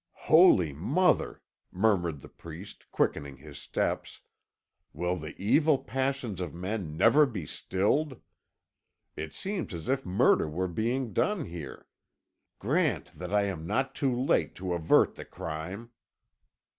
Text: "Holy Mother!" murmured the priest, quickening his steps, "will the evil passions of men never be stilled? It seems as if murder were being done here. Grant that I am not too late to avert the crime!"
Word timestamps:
"Holy 0.25 0.73
Mother!" 0.73 1.43
murmured 1.71 2.21
the 2.21 2.27
priest, 2.27 2.85
quickening 2.91 3.37
his 3.37 3.59
steps, 3.59 4.21
"will 4.93 5.15
the 5.15 5.37
evil 5.39 5.77
passions 5.77 6.41
of 6.41 6.55
men 6.55 6.97
never 6.97 7.27
be 7.27 7.45
stilled? 7.45 8.19
It 9.15 9.31
seems 9.35 9.75
as 9.75 9.89
if 9.89 10.03
murder 10.03 10.49
were 10.49 10.67
being 10.67 11.13
done 11.13 11.45
here. 11.45 11.85
Grant 12.57 13.11
that 13.15 13.31
I 13.31 13.43
am 13.43 13.67
not 13.67 13.93
too 13.93 14.15
late 14.15 14.55
to 14.55 14.73
avert 14.73 15.13
the 15.13 15.23
crime!" 15.25 15.91